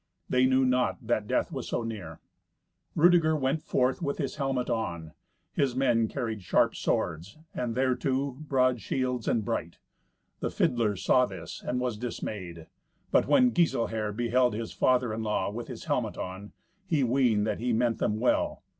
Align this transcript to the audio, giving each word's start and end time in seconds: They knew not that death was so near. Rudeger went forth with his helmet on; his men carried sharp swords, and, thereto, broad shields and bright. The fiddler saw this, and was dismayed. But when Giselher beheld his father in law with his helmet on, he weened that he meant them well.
They 0.27 0.47
knew 0.47 0.65
not 0.65 1.05
that 1.05 1.27
death 1.27 1.51
was 1.51 1.67
so 1.67 1.83
near. 1.83 2.19
Rudeger 2.95 3.35
went 3.35 3.61
forth 3.61 4.01
with 4.01 4.17
his 4.17 4.37
helmet 4.37 4.67
on; 4.67 5.13
his 5.53 5.75
men 5.75 6.07
carried 6.07 6.41
sharp 6.41 6.75
swords, 6.75 7.37
and, 7.53 7.75
thereto, 7.75 8.31
broad 8.31 8.81
shields 8.81 9.27
and 9.27 9.45
bright. 9.45 9.77
The 10.39 10.49
fiddler 10.49 10.95
saw 10.95 11.27
this, 11.27 11.61
and 11.63 11.79
was 11.79 11.97
dismayed. 11.97 12.65
But 13.11 13.27
when 13.27 13.53
Giselher 13.53 14.11
beheld 14.11 14.55
his 14.55 14.71
father 14.71 15.13
in 15.13 15.21
law 15.21 15.51
with 15.51 15.67
his 15.67 15.83
helmet 15.83 16.17
on, 16.17 16.53
he 16.87 17.03
weened 17.03 17.45
that 17.45 17.59
he 17.59 17.71
meant 17.71 17.99
them 17.99 18.19
well. 18.19 18.63